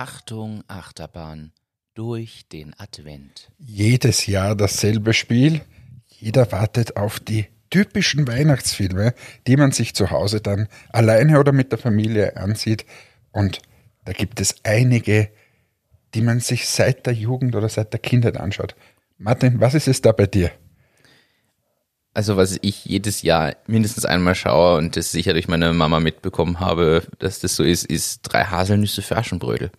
[0.00, 1.52] Achterbahn
[1.92, 3.50] durch den Advent.
[3.58, 5.60] Jedes Jahr dasselbe Spiel.
[6.08, 9.12] Jeder wartet auf die typischen Weihnachtsfilme,
[9.46, 12.86] die man sich zu Hause dann alleine oder mit der Familie ansieht.
[13.32, 13.60] Und
[14.06, 15.28] da gibt es einige,
[16.14, 18.74] die man sich seit der Jugend oder seit der Kindheit anschaut.
[19.18, 20.50] Martin, was ist es da bei dir?
[22.14, 26.58] Also was ich jedes Jahr mindestens einmal schaue und das sicher durch meine Mama mitbekommen
[26.58, 29.70] habe, dass das so ist, ist drei Haselnüsse für Aschenbrödel.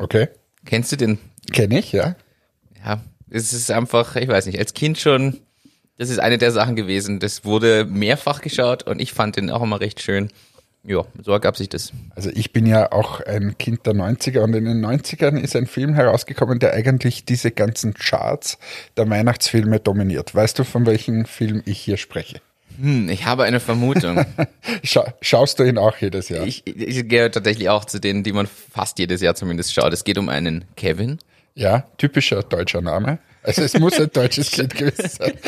[0.00, 0.28] Okay.
[0.64, 1.18] Kennst du den?
[1.52, 2.16] Kenne ich, ja.
[2.84, 5.38] Ja, es ist einfach, ich weiß nicht, als Kind schon,
[5.98, 7.20] das ist eine der Sachen gewesen.
[7.20, 10.30] Das wurde mehrfach geschaut und ich fand den auch immer recht schön.
[10.82, 11.92] Ja, so ergab sich das.
[12.14, 15.66] Also ich bin ja auch ein Kind der 90er und in den 90ern ist ein
[15.66, 18.58] Film herausgekommen, der eigentlich diese ganzen Charts
[18.96, 20.34] der Weihnachtsfilme dominiert.
[20.34, 22.40] Weißt du, von welchem Film ich hier spreche?
[22.80, 24.24] Hm, ich habe eine Vermutung.
[24.84, 26.46] Scha schaust du ihn auch jedes Jahr?
[26.46, 29.92] Ich, ich gehöre tatsächlich auch zu denen, die man fast jedes Jahr zumindest schaut.
[29.92, 31.18] Es geht um einen Kevin.
[31.54, 33.18] Ja, typischer deutscher Name.
[33.42, 35.32] Also es muss ein deutsches Kind gewesen sein.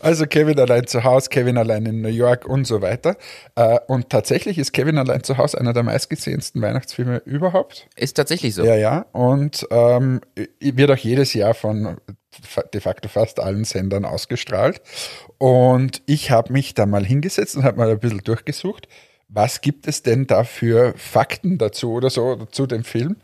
[0.00, 3.16] Also Kevin allein zu Hause, Kevin allein in New York und so weiter.
[3.54, 7.88] Äh, und tatsächlich ist Kevin allein zu Hause einer der meistgesehensten Weihnachtsfilme überhaupt.
[7.96, 8.64] Ist tatsächlich so.
[8.64, 9.06] Ja, ja.
[9.12, 10.20] Und ähm,
[10.60, 11.96] wird auch jedes Jahr von
[12.72, 14.80] de facto fast allen Sendern ausgestrahlt.
[15.38, 18.88] Und ich habe mich da mal hingesetzt und habe mal ein bisschen durchgesucht.
[19.28, 23.16] Was gibt es denn da für Fakten dazu oder so zu dem Film?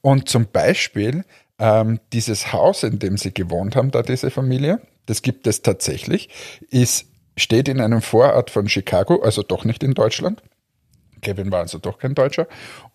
[0.00, 1.24] Und zum Beispiel
[1.58, 6.28] ähm, dieses Haus, in dem sie gewohnt haben, da diese Familie, das gibt es tatsächlich,
[6.70, 10.42] ist, steht in einem Vorort von Chicago, also doch nicht in Deutschland.
[11.20, 12.46] Kevin war also doch kein Deutscher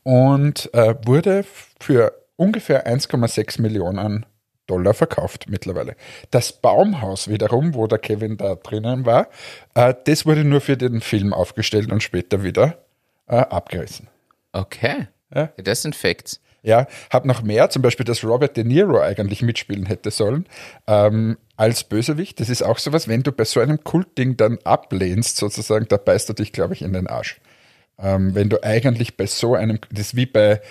[0.04, 1.44] und äh, wurde
[1.80, 4.26] für ungefähr 1,6 Millionen
[4.68, 5.96] Dollar verkauft mittlerweile.
[6.32, 9.28] Das Baumhaus wiederum, wo der Kevin da drinnen war,
[9.76, 12.78] äh, das wurde nur für den Film aufgestellt und später wieder
[13.28, 14.08] äh, abgerissen.
[14.52, 15.08] Okay.
[15.34, 15.50] Ja.
[15.58, 16.40] Das sind Facts.
[16.66, 20.46] Ja, hab noch mehr, zum Beispiel, dass Robert De Niro eigentlich mitspielen hätte sollen
[20.88, 22.40] ähm, als Bösewicht.
[22.40, 26.30] Das ist auch sowas, wenn du bei so einem Kultding dann ablehnst, sozusagen, da beißt
[26.30, 27.42] du dich, glaube ich, in den Arsch.
[28.00, 30.62] Ähm, wenn du eigentlich bei so einem, das ist wie bei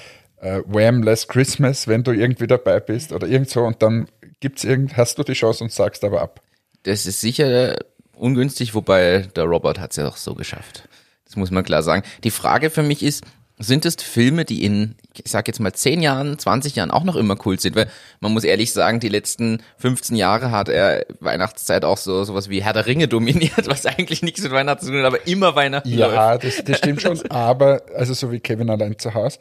[0.43, 1.03] äh, Wham!
[1.03, 4.09] Last Christmas, wenn du irgendwie dabei bist oder irgend so und dann
[4.41, 6.41] gibt's irgend, hast du die Chance und sagst aber ab.
[6.83, 7.77] Das ist sicher
[8.17, 10.89] ungünstig, wobei der Robert hat es ja auch so geschafft.
[11.25, 12.03] Das muss man klar sagen.
[12.25, 13.25] Die Frage für mich ist,
[13.59, 17.17] sind es Filme, die in, ich sag jetzt mal, 10 Jahren, 20 Jahren auch noch
[17.17, 17.77] immer cool sind?
[17.77, 17.89] Weil
[18.21, 22.63] man muss ehrlich sagen, die letzten 15 Jahre hat er Weihnachtszeit auch so sowas wie
[22.63, 25.89] Herr der Ringe dominiert, was eigentlich nichts mit Weihnachten zu tun hat, aber immer Weihnachten
[25.89, 27.21] Ja, das, das stimmt schon.
[27.31, 29.39] aber, also so wie Kevin allein zu Hause,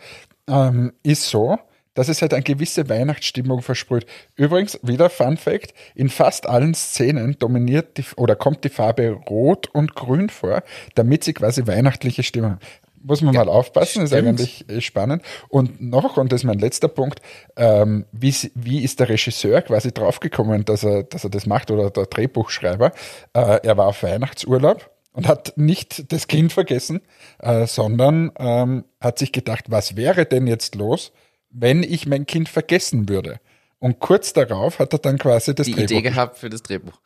[0.47, 1.57] ähm, ist so,
[1.94, 4.06] dass es halt eine gewisse Weihnachtsstimmung versprüht.
[4.35, 9.68] Übrigens, wieder Fun Fact, in fast allen Szenen dominiert die, oder kommt die Farbe Rot
[9.74, 10.63] und Grün vor,
[10.96, 12.59] damit sie quasi weihnachtliche Stimmung
[13.03, 14.12] muss man ja, mal aufpassen, stimmt.
[14.12, 15.24] ist eigentlich äh, spannend.
[15.50, 17.19] Und noch, und das ist mein letzter Punkt,
[17.56, 21.90] ähm, wie, wie ist der Regisseur quasi draufgekommen, dass er, dass er das macht oder
[21.90, 22.91] der Drehbuchschreiber?
[23.34, 27.01] Äh, er war auf Weihnachtsurlaub und hat nicht das Kind vergessen,
[27.39, 31.11] äh, sondern ähm, hat sich gedacht, was wäre denn jetzt los,
[31.49, 33.39] wenn ich mein Kind vergessen würde?
[33.79, 35.91] Und kurz darauf hat er dann quasi das Die Drehbuch.
[35.91, 36.99] Idee gehabt für das Drehbuch.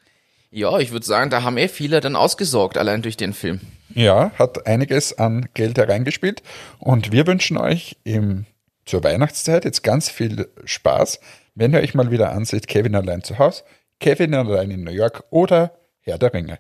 [0.52, 3.60] Ja, ich würde sagen, da haben eh viele dann ausgesorgt, allein durch den Film.
[3.94, 6.44] Ja, hat einiges an Geld hereingespielt.
[6.80, 8.46] Und wir wünschen euch im,
[8.86, 11.20] zur Weihnachtszeit jetzt ganz viel Spaß,
[11.56, 13.64] wenn ihr euch mal wieder anseht, Kevin allein zu Hause,
[14.00, 16.60] Kevin allein in New York oder Herr der Ringe.